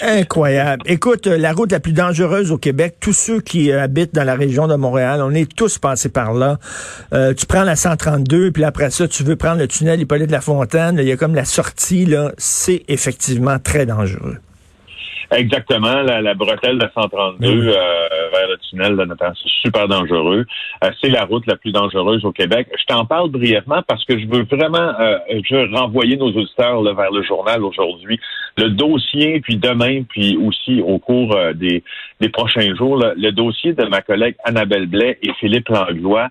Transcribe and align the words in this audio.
Incroyable. 0.00 0.82
Écoute, 0.86 1.26
euh, 1.26 1.36
la 1.36 1.52
route 1.52 1.72
la 1.72 1.80
plus 1.80 1.92
dangereuse 1.92 2.50
au 2.52 2.58
Québec, 2.58 2.96
tous 3.00 3.12
ceux 3.12 3.40
qui 3.40 3.70
euh, 3.70 3.82
habitent 3.82 4.14
dans 4.14 4.24
la 4.24 4.34
région 4.34 4.66
de 4.66 4.74
Montréal, 4.74 5.20
on 5.22 5.32
est 5.32 5.50
tous 5.54 5.78
passés 5.78 6.08
par 6.08 6.32
là. 6.32 6.58
Euh, 7.12 7.34
tu 7.34 7.46
prends 7.46 7.64
la 7.64 7.76
132, 7.76 8.50
puis 8.52 8.64
après 8.64 8.90
ça, 8.90 9.08
tu 9.08 9.22
veux 9.22 9.36
prendre 9.36 9.58
le 9.58 9.68
tunnel 9.68 10.00
Hippolyte 10.00 10.28
de 10.28 10.32
la 10.32 10.40
Fontaine, 10.40 10.96
il 10.98 11.06
y 11.06 11.12
a 11.12 11.16
comme 11.16 11.34
la 11.34 11.44
sortie, 11.44 12.06
là, 12.06 12.32
c'est 12.38 12.82
effectivement 12.88 13.58
très 13.58 13.86
dangereux. 13.86 14.38
Exactement, 15.32 16.02
la, 16.02 16.34
bretelle 16.34 16.78
de 16.78 16.88
132 16.92 17.46
euh, 17.46 17.72
vers 18.32 18.48
le 18.48 18.56
tunnel 18.68 18.96
de 18.96 19.04
notre 19.04 19.24
c'est 19.40 19.48
super 19.62 19.86
dangereux. 19.86 20.44
Euh, 20.82 20.90
c'est 21.00 21.08
la 21.08 21.24
route 21.24 21.46
la 21.46 21.56
plus 21.56 21.70
dangereuse 21.70 22.24
au 22.24 22.32
Québec. 22.32 22.66
Je 22.76 22.84
t'en 22.86 23.04
parle 23.04 23.30
brièvement 23.30 23.82
parce 23.86 24.04
que 24.04 24.18
je 24.18 24.26
veux 24.26 24.42
vraiment 24.50 24.92
euh, 24.98 25.18
je 25.44 25.54
veux 25.54 25.76
renvoyer 25.76 26.16
nos 26.16 26.32
auditeurs 26.32 26.82
vers 26.82 27.12
le 27.12 27.22
journal 27.22 27.62
aujourd'hui. 27.62 28.18
Le 28.58 28.70
dossier, 28.70 29.40
puis 29.40 29.56
demain, 29.56 30.02
puis 30.02 30.36
aussi 30.36 30.82
au 30.82 30.98
cours 30.98 31.36
des, 31.54 31.84
des 32.20 32.28
prochains 32.28 32.74
jours, 32.74 32.96
le 32.98 33.30
dossier 33.30 33.72
de 33.72 33.84
ma 33.84 34.02
collègue 34.02 34.34
Annabelle 34.44 34.86
Blais 34.86 35.18
et 35.22 35.32
Philippe 35.34 35.68
Langlois 35.68 36.28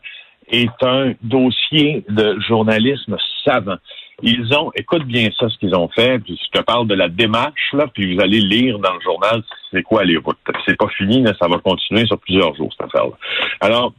est 0.52 0.84
un 0.84 1.14
dossier 1.22 2.04
de 2.10 2.38
journalisme 2.48 3.16
savant. 3.46 3.78
Ils 4.22 4.54
ont, 4.56 4.72
écoute 4.76 5.04
bien 5.06 5.30
ça, 5.38 5.50
ce 5.50 5.58
qu'ils 5.58 5.76
ont 5.76 5.88
fait, 5.90 6.20
puis 6.20 6.40
je 6.44 6.60
te 6.60 6.64
parle 6.64 6.88
de 6.88 6.96
la 6.96 7.10
démarche, 7.10 7.74
là, 7.74 7.88
puis 7.94 8.14
vous 8.14 8.22
allez 8.22 8.40
lire 8.40 8.80
dans 8.80 8.94
le 8.94 9.02
journal 9.02 9.44
c'est 9.72 9.84
quoi 9.84 10.04
les 10.04 10.18
routes. 10.18 10.38
C'est 10.66 10.78
pas 10.78 10.88
fini, 10.90 11.22
mais 11.22 11.32
ça 11.40 11.48
va 11.48 11.58
continuer 11.60 12.06
sur 12.06 12.20
plusieurs 12.20 12.56
jours, 12.56 12.72
cette 12.72 12.88
affaire-là. 12.88 13.16
Alors, 13.62 13.94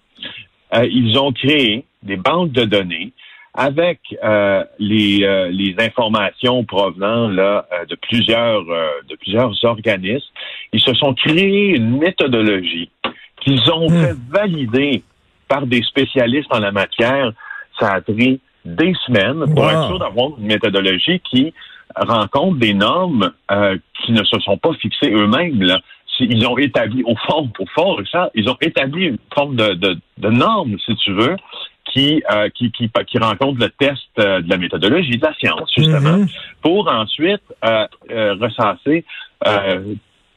euh, 0.74 0.86
ils 0.90 1.18
ont 1.18 1.32
créé 1.32 1.84
des 2.02 2.16
banques 2.16 2.52
de 2.52 2.64
données 2.64 3.12
avec 3.54 3.98
euh, 4.22 4.64
les, 4.78 5.24
euh, 5.24 5.48
les 5.48 5.74
informations 5.78 6.64
provenant 6.64 7.28
là 7.28 7.66
de 7.88 7.96
plusieurs 7.96 8.64
de 8.64 9.16
plusieurs 9.16 9.52
organismes. 9.64 10.32
Ils 10.72 10.80
se 10.80 10.94
sont 10.94 11.14
créés 11.14 11.76
une 11.76 11.98
méthodologie 11.98 12.90
qu'ils 13.40 13.70
ont 13.72 13.88
hmm. 13.88 14.04
fait 14.04 14.16
valider 14.28 15.02
par 15.48 15.66
des 15.66 15.82
spécialistes 15.82 16.52
en 16.54 16.60
la 16.60 16.70
matière. 16.70 17.32
Ça 17.78 17.94
a 17.94 18.00
pris 18.00 18.40
des 18.64 18.94
semaines 19.06 19.52
pour 19.54 19.70
être 19.70 19.86
sûr 19.88 19.98
d'avoir 19.98 20.30
une 20.38 20.46
méthodologie 20.46 21.20
qui 21.20 21.52
rencontre 21.96 22.58
des 22.58 22.74
normes 22.74 23.32
euh, 23.50 23.76
qui 24.04 24.12
ne 24.12 24.22
se 24.24 24.38
sont 24.40 24.58
pas 24.58 24.72
fixées 24.74 25.10
eux-mêmes. 25.10 25.78
Ils 26.20 26.46
ont 26.46 26.58
établi, 26.58 27.02
au 27.04 27.16
fond, 27.16 27.50
au 27.58 27.66
fond, 27.74 27.96
ils 28.34 28.48
ont 28.48 28.56
établi 28.60 29.06
une 29.06 29.18
forme 29.34 29.56
de, 29.56 29.72
de, 29.72 29.98
de 30.18 30.28
norme, 30.28 30.76
si 30.84 30.94
tu 30.96 31.12
veux, 31.12 31.36
qui, 31.92 32.22
euh, 32.32 32.48
qui, 32.50 32.70
qui, 32.72 32.90
qui, 33.06 33.18
rencontre 33.18 33.60
le 33.60 33.70
test 33.70 34.02
euh, 34.18 34.40
de 34.40 34.48
la 34.48 34.56
méthodologie 34.56 35.16
de 35.16 35.24
la 35.24 35.34
science, 35.34 35.70
justement, 35.76 36.18
mm-hmm. 36.18 36.30
pour 36.62 36.88
ensuite 36.88 37.42
euh, 37.64 37.86
recenser 38.34 39.04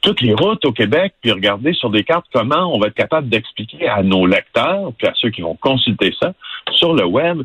toutes 0.02 0.22
les 0.22 0.34
routes 0.34 0.66
au 0.66 0.74
Québec, 0.74 1.14
puis 1.22 1.32
regarder 1.32 1.74
sur 1.74 1.90
des 1.90 2.04
cartes 2.04 2.26
comment 2.34 2.74
on 2.74 2.80
va 2.80 2.88
être 2.88 2.94
capable 2.94 3.30
d'expliquer 3.30 3.88
à 3.88 4.04
nos 4.04 4.26
lecteurs, 4.26 4.92
puis 4.98 5.08
à 5.08 5.14
ceux 5.16 5.30
qui 5.30 5.42
vont 5.42 5.56
consulter 5.56 6.14
ça 6.22 6.34
sur 6.76 6.94
le 6.94 7.06
web, 7.06 7.44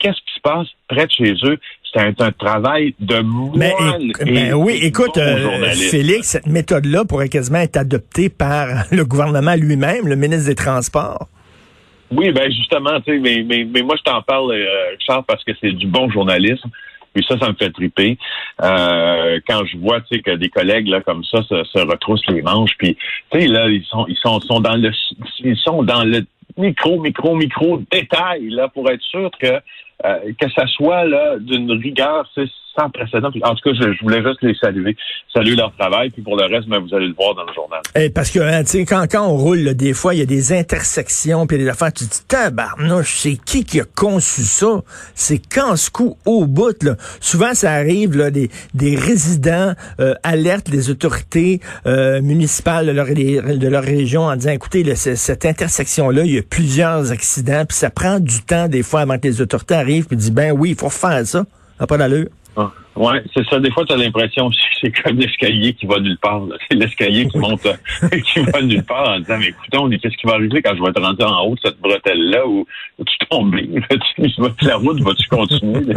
qu'est-ce 0.00 0.16
qui 0.16 0.34
se 0.34 0.40
passe 0.40 0.66
près 0.88 1.06
de 1.06 1.12
chez 1.12 1.34
eux? 1.44 1.58
C'est 1.92 2.20
un, 2.20 2.32
travail 2.32 2.94
de 3.00 3.18
moine. 3.20 4.12
Mais, 4.24 4.52
oui, 4.52 4.78
écoute, 4.82 5.16
euh, 5.18 5.72
Félix, 5.90 6.28
cette 6.28 6.46
méthode-là 6.46 7.04
pourrait 7.04 7.28
quasiment 7.28 7.58
être 7.58 7.76
adoptée 7.76 8.28
par 8.28 8.68
le 8.92 9.04
gouvernement 9.04 9.56
lui-même, 9.56 10.06
le 10.06 10.16
ministre 10.16 10.48
des 10.48 10.54
Transports. 10.54 11.28
Oui, 12.12 12.32
ben 12.32 12.50
justement, 12.50 13.00
tu 13.00 13.12
sais, 13.12 13.18
mais, 13.18 13.44
mais, 13.44 13.82
moi 13.82 13.94
je 13.96 14.02
t'en 14.02 14.20
parle, 14.22 14.52
euh, 14.52 14.96
Charles, 14.98 15.24
parce 15.26 15.44
que 15.44 15.52
c'est 15.60 15.72
du 15.72 15.86
bon 15.86 16.10
journalisme. 16.10 16.68
Puis 17.12 17.24
ça, 17.28 17.36
ça 17.38 17.48
me 17.48 17.54
fait 17.54 17.70
triper. 17.70 18.16
Euh, 18.62 19.40
quand 19.48 19.64
je 19.64 19.76
vois, 19.78 20.00
tu 20.00 20.16
sais, 20.16 20.22
que 20.22 20.30
des 20.32 20.48
collègues 20.48 20.86
là 20.86 21.00
comme 21.00 21.24
ça 21.24 21.42
se, 21.42 21.64
se 21.64 21.78
retroussent 21.78 22.26
les 22.28 22.42
manches, 22.42 22.76
puis 22.78 22.96
tu 23.32 23.40
sais 23.40 23.46
là, 23.48 23.68
ils 23.68 23.84
sont, 23.84 24.06
ils 24.08 24.16
sont, 24.16 24.40
sont 24.40 24.60
dans 24.60 24.76
le, 24.76 24.92
ils 25.40 25.56
sont 25.56 25.82
dans 25.82 26.04
le 26.04 26.24
micro, 26.56 27.00
micro, 27.00 27.34
micro 27.34 27.82
détail 27.90 28.50
là 28.50 28.68
pour 28.68 28.88
être 28.90 29.02
sûr 29.02 29.30
que 29.40 29.60
que 30.02 30.50
ça 30.50 30.66
soit 30.66 31.04
là 31.04 31.38
d'une 31.38 31.72
rigueur 31.72 32.28
sans 32.76 32.90
précédent. 32.90 33.28
En 33.42 33.54
tout 33.54 33.70
cas, 33.70 33.74
je, 33.74 34.02
voulais 34.02 34.22
juste 34.22 34.42
les 34.42 34.54
saluer, 34.54 34.96
saluer 35.32 35.56
leur 35.56 35.72
travail, 35.76 36.10
puis 36.10 36.22
pour 36.22 36.36
le 36.36 36.44
reste, 36.44 36.68
ben, 36.68 36.78
vous 36.78 36.94
allez 36.94 37.08
le 37.08 37.14
voir 37.14 37.34
dans 37.34 37.44
le 37.44 37.52
journal. 37.52 37.80
Et 37.94 38.06
eh, 38.06 38.10
parce 38.10 38.30
que 38.30 38.38
hein, 38.40 38.62
quand, 38.88 39.06
quand 39.10 39.26
on 39.26 39.36
roule, 39.36 39.74
des 39.74 39.92
fois, 39.92 40.14
il 40.14 40.20
y 40.20 40.22
a 40.22 40.26
des 40.26 40.52
intersections, 40.52 41.46
puis 41.46 41.58
des 41.58 41.68
affaires, 41.68 41.92
tu 41.92 42.06
te 42.06 42.10
dis, 42.10 42.24
tabarnouche, 42.26 43.14
c'est 43.18 43.36
qui 43.44 43.64
qui 43.64 43.80
a 43.80 43.84
conçu 43.84 44.42
ça? 44.42 44.82
C'est 45.14 45.38
quand 45.38 45.76
ce 45.76 45.90
coup 45.90 46.16
au 46.26 46.46
bout. 46.46 46.82
Là. 46.82 46.96
Souvent, 47.20 47.54
ça 47.54 47.72
arrive, 47.72 48.16
là, 48.16 48.30
des, 48.30 48.50
des 48.74 48.96
résidents 48.96 49.74
euh, 50.00 50.14
alertent 50.22 50.68
les 50.68 50.90
autorités 50.90 51.60
euh, 51.86 52.20
municipales 52.22 52.86
de 52.86 52.92
leur, 52.92 53.06
de 53.06 53.68
leur 53.68 53.82
région 53.82 54.22
en 54.22 54.36
disant, 54.36 54.52
écoutez, 54.52 54.84
cette 54.94 55.44
intersection-là, 55.44 56.24
il 56.24 56.34
y 56.34 56.38
a 56.38 56.42
plusieurs 56.42 57.10
accidents, 57.10 57.64
puis 57.66 57.76
ça 57.76 57.90
prend 57.90 58.20
du 58.20 58.42
temps, 58.42 58.68
des 58.68 58.82
fois, 58.82 59.00
avant 59.00 59.18
que 59.18 59.26
les 59.26 59.40
autorités 59.40 59.74
arrivent 59.74 60.06
puis 60.06 60.16
dit 60.16 60.30
ben 60.30 60.52
oui, 60.52 60.70
il 60.70 60.76
faut 60.76 60.90
faire 60.90 61.26
ça. 61.26 61.44
n'a 61.78 61.86
pas 61.86 61.98
d'allure. 61.98 62.28
Ah, 62.56 62.72
ouais, 62.96 63.22
c'est 63.34 63.44
ça. 63.46 63.58
Des 63.60 63.70
fois, 63.70 63.84
tu 63.84 63.92
as 63.92 63.96
l'impression 63.96 64.50
que 64.50 64.56
c'est 64.80 64.90
comme 65.02 65.18
l'escalier 65.18 65.74
qui 65.74 65.86
va 65.86 66.00
nulle 66.00 66.18
part. 66.18 66.42
C'est 66.68 66.76
l'escalier 66.76 67.26
qui 67.28 67.38
monte, 67.38 67.66
qui 68.24 68.40
va 68.40 68.62
nulle 68.62 68.84
part 68.84 69.08
en 69.08 69.20
disant, 69.20 69.38
mais 69.38 69.48
écoutons, 69.48 69.88
qu'est-ce 69.90 70.16
qui 70.16 70.26
va 70.26 70.34
arriver 70.34 70.62
quand 70.62 70.74
je 70.76 70.82
vais 70.82 70.92
te 70.92 71.00
rentrer 71.00 71.24
en 71.24 71.44
haut 71.44 71.54
de 71.54 71.60
cette 71.64 71.80
bretelle-là 71.80 72.46
où, 72.46 72.66
tu 72.98 73.26
tombes? 73.28 73.54
la 74.62 74.76
route 74.76 75.00
va-tu 75.00 75.28
continuer? 75.28 75.94